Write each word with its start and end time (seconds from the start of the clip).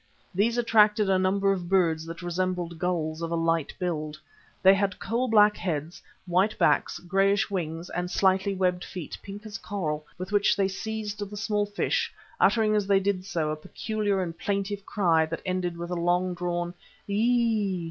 These 0.33 0.57
attracted 0.57 1.11
a 1.11 1.19
number 1.19 1.51
of 1.51 1.69
birds 1.69 2.07
that 2.07 2.23
resembled 2.23 2.79
gulls 2.79 3.21
of 3.21 3.29
a 3.29 3.35
light 3.35 3.71
build. 3.77 4.19
They 4.63 4.73
had 4.73 4.97
coal 4.99 5.27
black 5.27 5.55
heads, 5.57 6.01
white 6.25 6.57
backs, 6.57 6.97
greyish 6.97 7.51
wings, 7.51 7.87
and 7.91 8.09
slightly 8.09 8.55
webbed 8.55 8.83
feet, 8.83 9.15
pink 9.21 9.45
as 9.45 9.59
coral, 9.59 10.07
with 10.17 10.31
which 10.31 10.55
they 10.55 10.67
seized 10.67 11.19
the 11.19 11.37
small 11.37 11.67
fish, 11.67 12.11
uttering 12.39 12.75
as 12.75 12.87
they 12.87 12.99
did 12.99 13.25
so, 13.25 13.51
a 13.51 13.55
peculiar 13.55 14.23
and 14.23 14.35
plaintive 14.39 14.87
cry 14.87 15.27
that 15.27 15.43
ended 15.45 15.75
in 15.75 15.81
a 15.81 15.93
long 15.93 16.33
drawn 16.33 16.73
e 17.07 17.13
e 17.13 17.77
é. 17.77 17.79